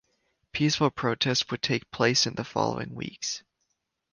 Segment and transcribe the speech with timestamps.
[0.51, 3.43] Peaceful protests would take place in the following weeks.